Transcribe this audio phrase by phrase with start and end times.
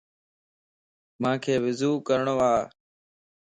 [1.21, 2.53] مانک وضو ڪرڻو ا.